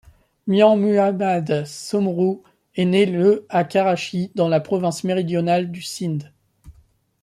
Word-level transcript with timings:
Mian 0.47 0.77
Muhammad 0.77 1.65
Soomro 1.67 2.41
est 2.73 2.85
né 2.85 3.05
le 3.05 3.45
à 3.49 3.63
Karachi, 3.63 4.31
dans 4.33 4.49
la 4.49 4.59
province 4.59 5.03
méridionale 5.03 5.69
du 5.71 5.83
Sind. 5.83 6.33